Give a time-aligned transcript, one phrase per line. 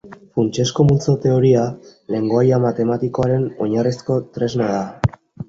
[0.37, 1.65] Funtsezko multzo-teoria
[2.15, 4.83] lengoaia matematikoaren oinarrizko tresna da.